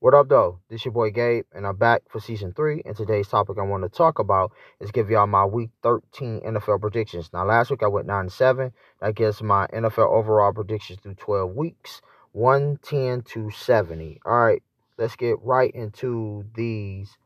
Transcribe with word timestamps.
What 0.00 0.14
up, 0.14 0.28
though? 0.28 0.60
This 0.70 0.82
is 0.82 0.84
your 0.84 0.92
boy 0.92 1.10
Gabe, 1.10 1.44
and 1.52 1.66
I'm 1.66 1.74
back 1.74 2.02
for 2.08 2.20
season 2.20 2.52
three. 2.52 2.82
And 2.86 2.96
today's 2.96 3.26
topic 3.26 3.56
I 3.58 3.62
want 3.62 3.82
to 3.82 3.88
talk 3.88 4.20
about 4.20 4.52
is 4.78 4.92
give 4.92 5.10
y'all 5.10 5.26
my 5.26 5.44
week 5.44 5.70
13 5.82 6.42
NFL 6.42 6.80
predictions. 6.80 7.30
Now, 7.32 7.44
last 7.44 7.68
week 7.68 7.82
I 7.82 7.88
went 7.88 8.06
9 8.06 8.28
7. 8.28 8.72
That 9.00 9.16
gives 9.16 9.42
my 9.42 9.66
NFL 9.66 10.08
overall 10.08 10.52
predictions 10.52 11.00
through 11.00 11.14
12 11.14 11.52
weeks 11.52 12.00
110 12.30 13.22
to 13.22 13.50
70. 13.50 14.20
All 14.24 14.38
right, 14.38 14.62
let's 14.98 15.16
get 15.16 15.42
right 15.42 15.74
into 15.74 16.44
these 16.54 17.18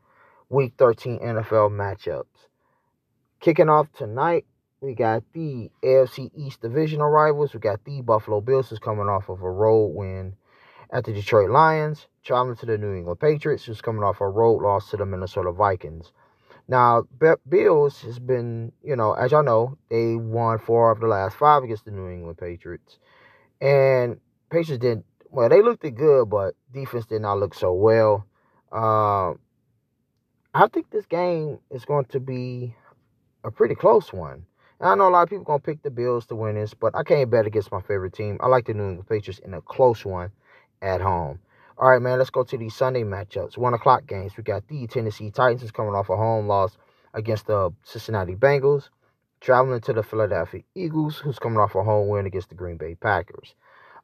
week 0.48 0.72
13 0.78 1.18
NFL 1.18 1.72
matchups. 1.72 2.24
Kicking 3.40 3.68
off 3.68 3.92
tonight, 3.92 4.46
we 4.80 4.94
got 4.94 5.24
the 5.34 5.70
AFC 5.84 6.30
East 6.34 6.62
divisional 6.62 7.10
rivals. 7.10 7.52
We 7.52 7.60
got 7.60 7.84
the 7.84 8.00
Buffalo 8.00 8.40
Bills, 8.40 8.70
who's 8.70 8.78
coming 8.78 9.08
off 9.10 9.28
of 9.28 9.42
a 9.42 9.50
road 9.50 9.88
win 9.88 10.36
at 10.92 11.04
the 11.04 11.12
Detroit 11.12 11.50
Lions, 11.50 12.06
traveling 12.22 12.56
to 12.56 12.66
the 12.66 12.76
New 12.76 12.94
England 12.94 13.18
Patriots, 13.18 13.64
who's 13.64 13.80
coming 13.80 14.04
off 14.04 14.20
a 14.20 14.28
road 14.28 14.62
loss 14.62 14.90
to 14.90 14.96
the 14.98 15.06
Minnesota 15.06 15.50
Vikings. 15.50 16.12
Now, 16.68 17.04
Bills 17.48 18.00
has 18.02 18.18
been, 18.18 18.72
you 18.84 18.94
know, 18.94 19.14
as 19.14 19.32
y'all 19.32 19.42
know, 19.42 19.78
they 19.90 20.14
won 20.14 20.58
four 20.58 20.92
of 20.92 21.00
the 21.00 21.06
last 21.06 21.36
five 21.36 21.64
against 21.64 21.86
the 21.86 21.90
New 21.90 22.08
England 22.08 22.38
Patriots. 22.38 22.98
And 23.60 24.20
Patriots 24.50 24.80
didn't, 24.80 25.04
well, 25.30 25.48
they 25.48 25.62
looked 25.62 25.82
good, 25.82 26.30
but 26.30 26.54
defense 26.72 27.06
did 27.06 27.22
not 27.22 27.38
look 27.38 27.54
so 27.54 27.72
well. 27.72 28.26
Uh, 28.70 29.32
I 30.54 30.68
think 30.72 30.90
this 30.90 31.06
game 31.06 31.58
is 31.70 31.84
going 31.84 32.04
to 32.06 32.20
be 32.20 32.76
a 33.42 33.50
pretty 33.50 33.74
close 33.74 34.12
one. 34.12 34.44
I 34.80 34.94
know 34.96 35.08
a 35.08 35.10
lot 35.10 35.22
of 35.22 35.30
people 35.30 35.44
going 35.44 35.60
to 35.60 35.64
pick 35.64 35.82
the 35.82 35.90
Bills 35.90 36.26
to 36.26 36.34
win 36.34 36.56
this, 36.56 36.74
but 36.74 36.94
I 36.96 37.02
can't 37.02 37.30
bet 37.30 37.46
against 37.46 37.70
my 37.70 37.80
favorite 37.80 38.14
team. 38.14 38.36
I 38.40 38.48
like 38.48 38.66
the 38.66 38.74
New 38.74 38.82
England 38.88 39.08
Patriots 39.08 39.40
in 39.44 39.54
a 39.54 39.60
close 39.60 40.04
one 40.04 40.32
at 40.82 41.00
home. 41.00 41.38
All 41.78 41.90
right, 41.90 42.02
man, 42.02 42.18
let's 42.18 42.30
go 42.30 42.44
to 42.44 42.58
these 42.58 42.74
Sunday 42.74 43.02
matchups. 43.02 43.56
One 43.56 43.74
o'clock 43.74 44.06
games. 44.06 44.36
We 44.36 44.42
got 44.42 44.68
the 44.68 44.86
Tennessee 44.86 45.30
Titans 45.30 45.70
coming 45.70 45.94
off 45.94 46.10
a 46.10 46.16
home 46.16 46.46
loss 46.46 46.76
against 47.14 47.46
the 47.46 47.70
Cincinnati 47.82 48.34
Bengals, 48.34 48.88
traveling 49.40 49.80
to 49.80 49.92
the 49.92 50.02
Philadelphia 50.02 50.62
Eagles, 50.74 51.18
who's 51.18 51.38
coming 51.38 51.58
off 51.58 51.74
a 51.74 51.82
home 51.82 52.08
win 52.08 52.26
against 52.26 52.50
the 52.50 52.54
Green 52.54 52.76
Bay 52.76 52.94
Packers. 52.94 53.54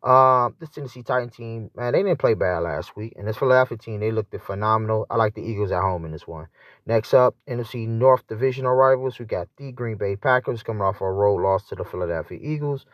Uh, 0.03 0.51
this 0.61 0.71
Tennessee 0.71 1.03
Titan 1.03 1.29
team, 1.29 1.71
man, 1.75 1.93
they 1.93 2.03
didn't 2.03 2.21
play 2.21 2.35
bad 2.35 2.61
last 2.61 2.97
week. 2.97 3.15
And 3.17 3.27
this 3.27 3.37
Philadelphia 3.37 3.77
team, 3.77 4.01
they 4.01 4.13
looked 4.13 4.35
phenomenal. 4.41 5.07
I 5.11 5.17
like 5.17 5.35
the 5.35 5.43
Eagles 5.43 5.73
at 5.73 5.83
home 5.83 6.05
in 6.05 6.13
this 6.13 6.27
one. 6.27 6.47
Next 6.87 7.15
up, 7.15 7.35
NFC 7.49 7.87
North 7.89 8.27
divisional 8.29 8.75
rivals. 8.75 9.19
We 9.19 9.25
got 9.25 9.49
the 9.57 9.73
Green 9.73 9.97
Bay 9.97 10.15
Packers 10.15 10.63
coming 10.63 10.83
off 10.83 11.01
a 11.01 11.11
road 11.11 11.43
loss 11.43 11.69
to 11.69 11.75
the 11.75 11.85
Philadelphia 11.85 12.39
Eagles 12.41 12.87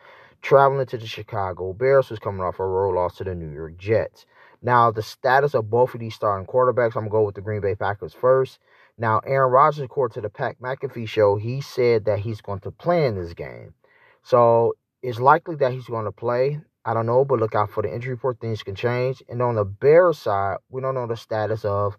traveling 0.45 0.85
to 0.85 0.97
the 0.99 1.07
Chicago 1.07 1.73
Bears, 1.73 2.07
who's 2.07 2.19
coming 2.19 2.41
off 2.41 2.59
a 2.59 2.65
road 2.65 2.93
loss 2.93 3.17
to 3.17 3.23
the 3.23 3.33
New 3.33 3.51
York 3.51 3.77
Jets. 3.77 4.27
Now, 4.61 4.91
the 4.91 5.01
status 5.01 5.55
of 5.55 5.71
both 5.71 5.95
of 5.95 5.99
these 5.99 6.13
starting 6.13 6.45
quarterbacks, 6.45 6.95
I'm 6.95 7.01
going 7.01 7.05
to 7.05 7.09
go 7.09 7.23
with 7.23 7.33
the 7.33 7.41
Green 7.41 7.61
Bay 7.61 7.73
Packers 7.73 8.13
first. 8.13 8.59
Now, 8.95 9.21
Aaron 9.25 9.51
Rodgers, 9.51 9.83
according 9.83 10.13
to 10.13 10.21
the 10.21 10.29
Pat 10.29 10.61
McAfee 10.61 11.09
show, 11.09 11.35
he 11.37 11.61
said 11.61 12.05
that 12.05 12.19
he's 12.19 12.41
going 12.41 12.59
to 12.59 12.69
play 12.69 13.07
in 13.07 13.19
this 13.19 13.33
game. 13.33 13.73
So 14.21 14.73
it's 15.01 15.19
likely 15.19 15.55
that 15.55 15.71
he's 15.71 15.87
going 15.87 16.05
to 16.05 16.11
play. 16.11 16.61
I 16.85 16.93
don't 16.93 17.07
know, 17.07 17.25
but 17.25 17.39
look 17.39 17.55
out 17.55 17.71
for 17.71 17.81
the 17.81 17.91
injury 17.91 18.13
report. 18.13 18.39
Things 18.39 18.61
can 18.61 18.75
change. 18.75 19.23
And 19.27 19.41
on 19.41 19.55
the 19.55 19.65
Bears 19.65 20.19
side, 20.19 20.57
we 20.69 20.79
don't 20.79 20.93
know 20.93 21.07
the 21.07 21.17
status 21.17 21.65
of 21.65 21.97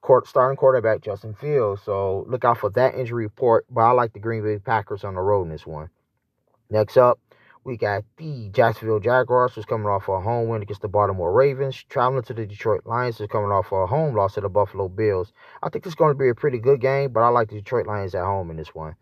court, 0.00 0.26
starting 0.26 0.56
quarterback 0.56 1.02
Justin 1.02 1.34
Fields. 1.34 1.82
So 1.82 2.24
look 2.26 2.42
out 2.42 2.56
for 2.56 2.70
that 2.70 2.94
injury 2.94 3.24
report. 3.24 3.66
But 3.68 3.82
I 3.82 3.90
like 3.90 4.14
the 4.14 4.18
Green 4.18 4.42
Bay 4.42 4.58
Packers 4.58 5.04
on 5.04 5.14
the 5.14 5.20
road 5.20 5.42
in 5.42 5.50
this 5.50 5.66
one. 5.66 5.90
Next 6.70 6.96
up, 6.96 7.20
we 7.64 7.76
got 7.76 8.04
the 8.16 8.48
Jacksonville 8.50 8.98
Jaguars, 8.98 9.54
who's 9.54 9.64
coming 9.64 9.86
off 9.86 10.08
a 10.08 10.20
home 10.20 10.48
win 10.48 10.62
against 10.62 10.82
the 10.82 10.88
Baltimore 10.88 11.32
Ravens. 11.32 11.84
Traveling 11.88 12.24
to 12.24 12.34
the 12.34 12.44
Detroit 12.44 12.82
Lions, 12.86 13.18
who's 13.18 13.28
coming 13.28 13.52
off 13.52 13.70
a 13.70 13.86
home 13.86 14.16
loss 14.16 14.34
to 14.34 14.40
the 14.40 14.48
Buffalo 14.48 14.88
Bills. 14.88 15.32
I 15.62 15.68
think 15.68 15.86
it's 15.86 15.94
going 15.94 16.12
to 16.12 16.18
be 16.18 16.28
a 16.28 16.34
pretty 16.34 16.58
good 16.58 16.80
game, 16.80 17.12
but 17.12 17.20
I 17.20 17.28
like 17.28 17.48
the 17.48 17.56
Detroit 17.56 17.86
Lions 17.86 18.14
at 18.14 18.24
home 18.24 18.50
in 18.50 18.56
this 18.56 18.74
one. 18.74 18.96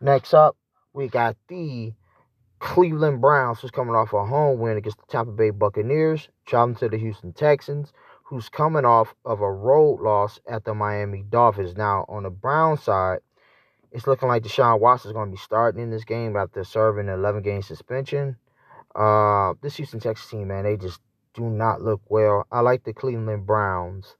Next 0.00 0.34
up, 0.34 0.56
we 0.92 1.08
got 1.08 1.36
the 1.48 1.94
Cleveland 2.58 3.22
Browns, 3.22 3.60
who's 3.60 3.70
coming 3.70 3.94
off 3.94 4.12
a 4.12 4.26
home 4.26 4.60
win 4.60 4.76
against 4.76 4.98
the 4.98 5.06
Tampa 5.08 5.32
Bay 5.32 5.50
Buccaneers. 5.50 6.28
Traveling 6.44 6.76
to 6.76 6.88
the 6.90 6.98
Houston 6.98 7.32
Texans, 7.32 7.94
who's 8.24 8.50
coming 8.50 8.84
off 8.84 9.14
of 9.24 9.40
a 9.40 9.50
road 9.50 10.00
loss 10.00 10.38
at 10.46 10.64
the 10.64 10.74
Miami 10.74 11.22
Dolphins. 11.22 11.76
Now, 11.78 12.04
on 12.08 12.24
the 12.24 12.30
Brown 12.30 12.76
side, 12.76 13.20
it's 13.92 14.06
looking 14.06 14.28
like 14.28 14.42
Deshaun 14.42 14.80
Watson 14.80 15.10
is 15.10 15.12
going 15.12 15.28
to 15.28 15.36
be 15.36 15.38
starting 15.38 15.82
in 15.82 15.90
this 15.90 16.04
game 16.04 16.36
after 16.36 16.64
serving 16.64 17.08
an 17.08 17.14
11 17.14 17.42
game 17.42 17.62
suspension. 17.62 18.36
Uh, 18.94 19.52
this 19.62 19.76
Houston 19.76 20.00
Texas 20.00 20.28
team, 20.28 20.48
man, 20.48 20.64
they 20.64 20.76
just 20.76 21.00
do 21.34 21.42
not 21.42 21.82
look 21.82 22.00
well. 22.08 22.46
I 22.50 22.60
like 22.60 22.84
the 22.84 22.92
Cleveland 22.92 23.46
Browns 23.46 24.16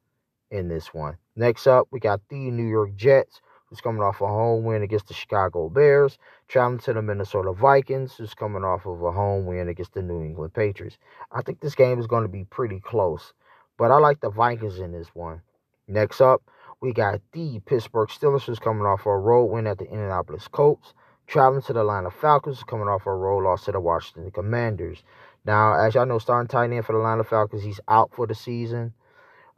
in 0.50 0.68
this 0.68 0.92
one. 0.92 1.16
Next 1.36 1.66
up, 1.66 1.88
we 1.90 2.00
got 2.00 2.20
the 2.28 2.50
New 2.50 2.66
York 2.66 2.94
Jets, 2.96 3.40
who's 3.66 3.80
coming 3.80 4.02
off 4.02 4.20
a 4.20 4.26
home 4.26 4.64
win 4.64 4.82
against 4.82 5.08
the 5.08 5.14
Chicago 5.14 5.70
Bears, 5.70 6.18
traveling 6.48 6.78
to 6.80 6.92
the 6.92 7.00
Minnesota 7.00 7.52
Vikings, 7.52 8.14
who's 8.16 8.34
coming 8.34 8.64
off 8.64 8.84
of 8.84 9.02
a 9.02 9.12
home 9.12 9.46
win 9.46 9.68
against 9.68 9.94
the 9.94 10.02
New 10.02 10.22
England 10.22 10.52
Patriots. 10.52 10.98
I 11.32 11.40
think 11.40 11.60
this 11.60 11.74
game 11.74 11.98
is 11.98 12.06
going 12.06 12.24
to 12.24 12.28
be 12.28 12.44
pretty 12.44 12.80
close, 12.80 13.32
but 13.78 13.90
I 13.90 13.96
like 13.96 14.20
the 14.20 14.30
Vikings 14.30 14.78
in 14.78 14.92
this 14.92 15.08
one. 15.14 15.40
Next 15.88 16.20
up, 16.20 16.42
we 16.82 16.92
got 16.92 17.20
the 17.30 17.60
Pittsburgh 17.60 18.08
Steelers 18.08 18.60
coming 18.60 18.84
off 18.84 19.06
a 19.06 19.16
road 19.16 19.44
win 19.44 19.68
at 19.68 19.78
the 19.78 19.84
Indianapolis 19.84 20.48
Colts. 20.48 20.94
Traveling 21.28 21.62
to 21.62 21.72
the 21.72 21.80
Atlanta 21.80 22.10
Falcons, 22.10 22.64
coming 22.64 22.88
off 22.88 23.06
a 23.06 23.14
road 23.14 23.44
loss 23.44 23.64
to 23.64 23.72
the 23.72 23.78
Washington 23.78 24.32
Commanders. 24.32 25.04
Now, 25.46 25.74
as 25.74 25.94
y'all 25.94 26.06
know, 26.06 26.18
starting 26.18 26.48
tight 26.48 26.72
end 26.72 26.84
for 26.84 26.92
the 26.92 26.98
Atlanta 26.98 27.22
Falcons, 27.22 27.62
he's 27.62 27.78
out 27.86 28.10
for 28.12 28.26
the 28.26 28.34
season. 28.34 28.94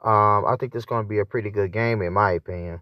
Um, 0.04 0.44
I 0.44 0.56
think 0.60 0.74
this 0.74 0.82
is 0.82 0.86
going 0.86 1.02
to 1.02 1.08
be 1.08 1.18
a 1.18 1.24
pretty 1.24 1.50
good 1.50 1.72
game, 1.72 2.02
in 2.02 2.12
my 2.12 2.32
opinion. 2.32 2.80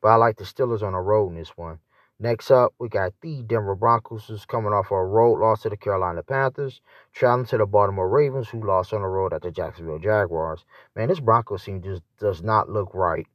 But 0.00 0.10
I 0.10 0.14
like 0.14 0.36
the 0.36 0.44
Steelers 0.44 0.82
on 0.82 0.92
the 0.92 1.00
road 1.00 1.30
in 1.30 1.34
this 1.34 1.56
one. 1.56 1.80
Next 2.20 2.52
up, 2.52 2.74
we 2.78 2.88
got 2.88 3.12
the 3.20 3.42
Denver 3.42 3.74
Broncos, 3.74 4.26
who's 4.26 4.46
coming 4.46 4.72
off 4.72 4.92
a 4.92 5.04
road 5.04 5.40
loss 5.40 5.62
to 5.62 5.68
the 5.68 5.76
Carolina 5.76 6.22
Panthers, 6.22 6.80
traveling 7.12 7.46
to 7.46 7.58
the 7.58 7.66
Baltimore 7.66 8.08
Ravens, 8.08 8.48
who 8.48 8.64
lost 8.64 8.92
on 8.92 9.02
the 9.02 9.08
road 9.08 9.32
at 9.32 9.42
the 9.42 9.50
Jacksonville 9.50 9.98
Jaguars. 9.98 10.64
Man, 10.94 11.08
this 11.08 11.20
Broncos 11.20 11.64
team 11.64 11.82
just 11.82 12.02
does 12.20 12.40
not 12.40 12.70
look 12.70 12.94
right. 12.94 13.26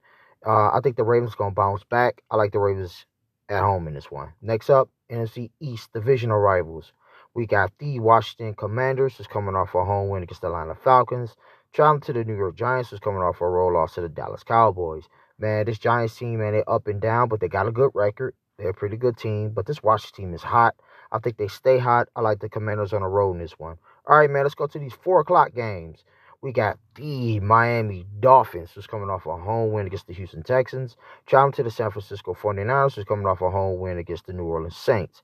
Uh, 0.46 0.72
I 0.74 0.80
think 0.84 0.98
the 0.98 1.04
Ravens 1.04 1.36
to 1.36 1.52
bounce 1.52 1.84
back. 1.84 2.22
I 2.30 2.36
like 2.36 2.52
the 2.52 2.60
Ravens 2.60 3.06
at 3.50 3.62
home 3.62 3.88
in 3.88 3.94
this 3.94 4.12
one. 4.12 4.34
Next 4.42 4.70
up, 4.70 4.90
NFC 5.10 5.52
East 5.60 5.92
divisional 5.94 6.38
rivals. 6.38 6.92
We 7.34 7.48
got 7.48 7.72
the 7.80 8.00
Washington 8.00 8.54
Commanders, 8.54 9.16
who's 9.18 9.28
coming 9.28 9.56
off 9.56 9.74
a 9.74 9.84
home 9.84 10.10
win 10.10 10.24
against 10.24 10.42
the 10.42 10.48
Atlanta 10.48 10.76
Falcons. 10.76 11.36
Traveling 11.72 12.02
to 12.02 12.14
the 12.14 12.24
New 12.24 12.36
York 12.36 12.56
Giants, 12.56 12.92
who's 12.92 13.00
coming 13.00 13.22
off 13.22 13.42
a 13.42 13.50
roll 13.50 13.74
loss 13.74 13.96
to 13.96 14.02
the 14.02 14.10
Dallas 14.10 14.44
Cowboys. 14.44 15.06
Man, 15.40 15.66
this 15.66 15.80
Giants 15.80 16.16
team, 16.16 16.40
man, 16.40 16.54
they 16.54 16.64
up 16.68 16.88
and 16.88 17.02
down, 17.02 17.30
but 17.30 17.40
they 17.40 17.48
got 17.48 17.68
a 17.68 17.72
good 17.72 17.90
record. 17.96 18.36
They're 18.60 18.70
a 18.70 18.74
pretty 18.74 18.98
good 18.98 19.18
team, 19.18 19.50
but 19.50 19.66
this 19.66 19.82
Washington 19.82 20.26
team 20.26 20.34
is 20.36 20.44
hot. 20.44 20.76
I 21.12 21.18
think 21.20 21.38
they 21.38 21.48
stay 21.48 21.80
hot. 21.80 22.10
I 22.16 22.22
like 22.22 22.40
the 22.40 22.50
Commanders 22.50 22.94
on 22.94 23.02
the 23.02 23.08
road 23.08 23.34
in 23.34 23.40
this 23.40 23.58
one. 23.58 23.78
All 24.08 24.18
right, 24.18 24.30
man, 24.30 24.44
let's 24.44 24.56
go 24.56 24.68
to 24.68 24.80
these 24.80 24.94
four 24.94 25.22
o'clock 25.22 25.56
games. 25.56 26.04
We 26.44 26.52
got 26.52 26.78
the 26.96 27.40
Miami 27.40 28.06
Dolphins, 28.20 28.72
who's 28.76 28.86
coming 28.86 29.10
off 29.10 29.26
a 29.26 29.38
home 29.38 29.72
win 29.72 29.88
against 29.88 30.08
the 30.08 30.14
Houston 30.14 30.44
Texans. 30.44 30.98
Traveling 31.26 31.54
to 31.54 31.64
the 31.64 31.72
San 31.72 31.90
Francisco 31.90 32.34
49ers, 32.34 32.96
who's 32.96 33.06
coming 33.06 33.26
off 33.26 33.40
a 33.40 33.50
home 33.50 33.80
win 33.80 33.98
against 33.98 34.26
the 34.26 34.34
New 34.34 34.44
Orleans 34.44 34.76
Saints. 34.76 35.22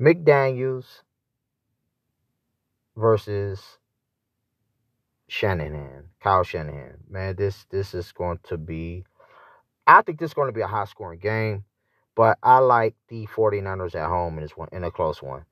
McDaniels 0.00 1.02
versus 2.96 3.60
Shanahan, 5.28 6.04
Kyle 6.22 6.42
Shanahan. 6.42 7.00
Man, 7.06 7.36
this 7.36 7.66
this 7.68 7.92
is 7.92 8.12
going 8.12 8.40
to 8.44 8.56
be 8.56 9.04
I 9.86 10.00
think 10.00 10.18
this 10.18 10.30
is 10.30 10.34
going 10.34 10.48
to 10.48 10.54
be 10.54 10.62
a 10.62 10.66
high 10.66 10.86
scoring 10.86 11.20
game, 11.20 11.64
but 12.14 12.38
I 12.42 12.60
like 12.60 12.94
the 13.08 13.26
49ers 13.26 13.94
at 13.94 14.08
home 14.08 14.38
in 14.38 14.42
this 14.42 14.56
one 14.56 14.70
in 14.72 14.84
a 14.84 14.90
close 14.90 15.22
one. 15.22 15.44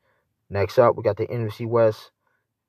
Next 0.49 0.79
up, 0.79 0.97
we 0.97 1.03
got 1.03 1.19
the 1.19 1.27
NFC 1.27 1.67
West 1.67 2.11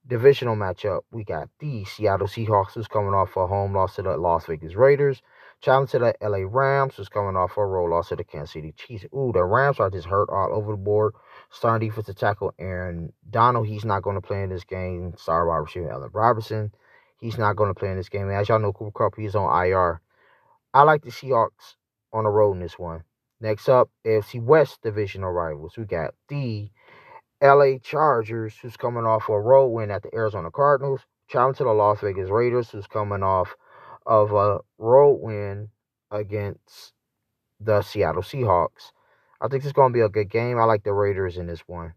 divisional 0.08 0.56
matchup, 0.56 1.02
we 1.12 1.24
got 1.24 1.50
the 1.60 1.86
Seattle 1.86 2.27
Seahawks, 2.27 2.74
who's 2.74 2.88
coming 2.88 3.13
off 3.13 3.36
a 3.38 3.48
home 3.48 3.75
loss 3.75 3.95
to 3.95 4.01
the 4.01 4.18
Las 4.18 4.45
Vegas 4.45 4.75
Raiders. 4.75 5.22
Challenge 5.62 5.89
to 5.92 6.00
the 6.00 6.16
LA 6.22 6.39
Rams, 6.45 6.95
who's 6.95 7.07
coming 7.07 7.38
off 7.38 7.56
a 7.56 7.66
roll 7.66 7.89
loss 7.89 8.10
to 8.10 8.18
the 8.18 8.24
Kansas 8.25 8.51
City 8.51 8.74
Chiefs. 8.75 9.06
Ooh, 9.16 9.31
the 9.33 9.44
Rams 9.44 9.80
are 9.80 9.89
just 9.89 10.07
hurt 10.07 10.30
all 10.30 10.54
over 10.54 10.74
the 10.74 10.77
board. 10.77 11.13
Starting 11.51 11.88
defensive 11.88 12.18
tackle 12.18 12.54
Aaron 12.60 13.13
Donald, 13.30 13.68
he's 13.68 13.86
not 13.86 14.04
going 14.04 14.16
to 14.16 14.22
play 14.22 14.44
in 14.44 14.50
this 14.50 14.66
game. 14.66 15.13
Sorry 15.18 15.48
wide 15.48 15.57
receiver 15.57 15.89
Allen 15.89 16.10
Robinson. 16.13 16.74
He's 17.18 17.38
not 17.38 17.56
going 17.56 17.69
to 17.69 17.80
play 17.80 17.89
in 17.89 17.98
this 17.98 18.10
game. 18.10 18.30
As 18.30 18.50
y'all 18.50 18.60
know, 18.60 18.74
Cooper 18.74 18.92
Kupp, 18.92 19.16
he's 19.16 19.36
on 19.36 19.66
IR. 19.66 20.01
I 20.74 20.83
like 20.83 21.04
the 21.04 21.12
Seahawks 21.12 21.75
on 22.12 22.25
the 22.25 22.30
road 22.30 22.54
in 22.54 22.60
this 22.60 22.77
one. 22.77 23.04
Next 23.39 23.69
up, 23.69 23.89
AFC 24.06 24.42
West 24.42 24.81
divisional 24.81 25.31
rivals. 25.31 25.77
We 25.77 25.86
got 25.86 26.13
the 26.27 26.69
LA 27.44 27.78
Chargers, 27.84 28.56
who's 28.62 28.78
coming 28.78 29.06
off 29.06 29.30
a 29.30 29.40
road 29.40 29.68
win 29.68 29.92
at 29.92 30.04
the 30.04 30.16
Arizona 30.16 30.50
Cardinals, 30.50 31.01
traveling 31.30 31.56
to 31.56 31.63
the 31.66 31.72
Las 31.72 32.00
Vegas 32.01 32.30
Raiders, 32.30 32.69
who's 32.69 32.88
coming 32.88 33.24
off 33.24 33.56
of 34.06 34.31
a 34.31 34.60
road 34.78 35.19
win 35.22 35.69
against 36.12 36.94
the 37.60 37.81
Seattle 37.81 38.22
Seahawks. 38.22 38.92
I 39.42 39.50
think 39.50 39.63
it's 39.63 39.74
going 39.74 39.92
to 39.92 39.98
be 39.98 40.01
a 40.01 40.10
good 40.10 40.30
game. 40.30 40.57
I 40.57 40.63
like 40.63 40.84
the 40.84 40.94
Raiders 40.94 41.38
in 41.38 41.48
this 41.48 41.62
one. 41.68 41.94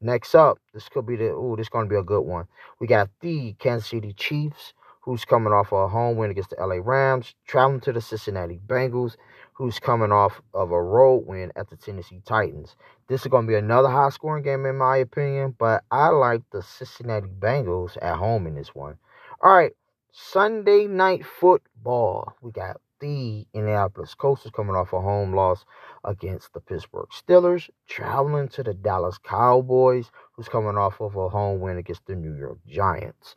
Next 0.00 0.36
up, 0.36 0.58
this 0.72 0.88
could 0.88 1.06
be 1.06 1.16
the 1.16 1.30
ooh, 1.32 1.56
this 1.56 1.64
is 1.64 1.70
gonna 1.70 1.88
be 1.88 1.96
a 1.96 2.04
good 2.04 2.20
one. 2.22 2.46
We 2.78 2.86
got 2.86 3.10
the 3.20 3.54
Kansas 3.58 3.90
City 3.90 4.12
Chiefs, 4.12 4.72
who's 5.00 5.24
coming 5.24 5.52
off 5.52 5.72
a 5.72 5.88
home 5.88 6.16
win 6.16 6.30
against 6.30 6.50
the 6.50 6.64
LA 6.64 6.76
Rams, 6.80 7.34
traveling 7.48 7.80
to 7.80 7.92
the 7.92 8.00
Cincinnati 8.00 8.60
Bengals, 8.64 9.16
who's 9.54 9.80
coming 9.80 10.12
off 10.12 10.40
of 10.54 10.70
a 10.70 10.80
road 10.80 11.26
win 11.26 11.50
at 11.56 11.68
the 11.68 11.76
Tennessee 11.76 12.22
Titans. 12.24 12.76
This 13.08 13.22
is 13.22 13.28
gonna 13.28 13.46
be 13.46 13.54
another 13.54 13.88
high 13.88 14.10
scoring 14.10 14.42
game 14.42 14.66
in 14.66 14.76
my 14.76 14.98
opinion, 14.98 15.54
but 15.58 15.82
I 15.90 16.08
like 16.08 16.42
the 16.52 16.62
Cincinnati 16.62 17.26
Bengals 17.26 17.96
at 18.02 18.16
home 18.16 18.46
in 18.46 18.54
this 18.54 18.74
one. 18.74 18.98
All 19.42 19.50
right, 19.50 19.72
Sunday 20.12 20.86
night 20.86 21.24
football. 21.24 22.34
We 22.42 22.52
got 22.52 22.82
the 23.00 23.46
Indianapolis 23.54 24.14
Colts 24.14 24.46
coming 24.54 24.76
off 24.76 24.92
a 24.92 25.00
home 25.00 25.32
loss 25.32 25.64
against 26.04 26.52
the 26.52 26.60
Pittsburgh 26.60 27.08
Steelers, 27.08 27.70
traveling 27.86 28.48
to 28.48 28.62
the 28.62 28.74
Dallas 28.74 29.16
Cowboys, 29.16 30.10
who's 30.32 30.50
coming 30.50 30.76
off 30.76 31.00
of 31.00 31.16
a 31.16 31.30
home 31.30 31.60
win 31.60 31.78
against 31.78 32.04
the 32.04 32.14
New 32.14 32.34
York 32.34 32.58
Giants. 32.66 33.36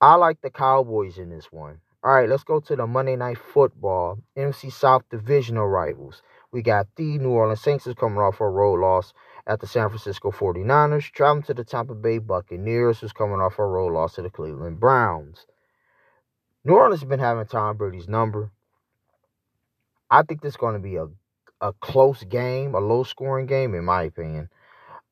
I 0.00 0.16
like 0.16 0.40
the 0.40 0.50
Cowboys 0.50 1.18
in 1.18 1.30
this 1.30 1.52
one. 1.52 1.78
All 2.02 2.12
right, 2.12 2.28
let's 2.28 2.42
go 2.42 2.58
to 2.58 2.74
the 2.74 2.88
Monday 2.88 3.14
Night 3.14 3.38
Football 3.38 4.18
NFC 4.36 4.72
South 4.72 5.04
divisional 5.08 5.68
rivals. 5.68 6.20
We 6.52 6.60
got 6.60 6.86
the 6.96 7.18
New 7.18 7.30
Orleans 7.30 7.62
Saints 7.62 7.86
is 7.86 7.94
coming 7.94 8.18
off 8.18 8.40
a 8.40 8.48
road 8.48 8.78
loss 8.80 9.14
at 9.46 9.60
the 9.60 9.66
San 9.66 9.88
Francisco 9.88 10.30
49ers, 10.30 11.10
traveling 11.10 11.42
to 11.44 11.54
the 11.54 11.64
Tampa 11.64 11.94
Bay 11.94 12.18
Buccaneers, 12.18 13.00
who's 13.00 13.12
coming 13.12 13.40
off 13.40 13.58
a 13.58 13.66
road 13.66 13.94
loss 13.94 14.14
to 14.14 14.22
the 14.22 14.28
Cleveland 14.28 14.78
Browns. 14.78 15.46
New 16.64 16.74
Orleans 16.74 17.00
has 17.00 17.08
been 17.08 17.18
having 17.18 17.46
Tom 17.46 17.78
Brady's 17.78 18.06
number. 18.06 18.50
I 20.10 20.22
think 20.22 20.42
this 20.42 20.52
is 20.52 20.58
going 20.58 20.74
to 20.74 20.80
be 20.80 20.96
a, 20.96 21.08
a 21.62 21.72
close 21.80 22.22
game, 22.24 22.74
a 22.74 22.80
low 22.80 23.02
scoring 23.02 23.46
game, 23.46 23.74
in 23.74 23.84
my 23.84 24.02
opinion. 24.02 24.50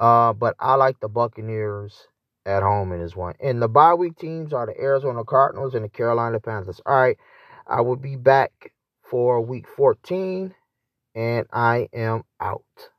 Uh, 0.00 0.32
but 0.32 0.56
I 0.58 0.74
like 0.74 1.00
the 1.00 1.08
Buccaneers 1.08 2.08
at 2.46 2.62
home 2.62 2.92
in 2.92 3.00
this 3.00 3.14
one. 3.14 3.34
And 3.40 3.60
the 3.60 3.68
bye 3.68 3.94
week 3.94 4.16
teams 4.16 4.54
are 4.54 4.64
the 4.64 4.80
Arizona 4.80 5.22
Cardinals 5.22 5.74
and 5.74 5.84
the 5.84 5.88
Carolina 5.90 6.40
Panthers. 6.40 6.80
All 6.86 6.98
right, 6.98 7.18
I 7.66 7.82
will 7.82 7.96
be 7.96 8.16
back 8.16 8.72
for 9.02 9.40
week 9.40 9.66
14, 9.68 10.54
and 11.16 11.48
I 11.52 11.88
am 11.94 12.24
out. 12.40 12.90